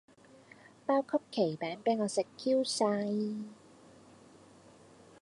[0.83, 3.35] 包曲奇餅比我食 Q 曬